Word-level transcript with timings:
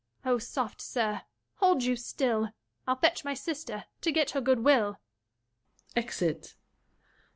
Luc. 0.25 0.31
O, 0.33 0.39
soft, 0.39 0.81
sir! 0.81 1.21
hold 1.57 1.83
you 1.83 1.95
still: 1.95 2.49
I'll 2.87 2.95
fetch 2.95 3.23
my 3.23 3.35
sister, 3.35 3.85
to 4.01 4.11
get 4.11 4.31
her 4.31 4.41
good 4.41 4.61
will. 4.61 4.97
[_Exit. 5.95 6.55